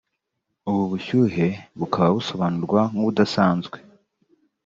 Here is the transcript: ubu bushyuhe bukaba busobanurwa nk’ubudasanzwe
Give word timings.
ubu 0.69 0.81
bushyuhe 0.91 1.47
bukaba 1.79 2.09
busobanurwa 2.17 2.79
nk’ubudasanzwe 2.91 3.77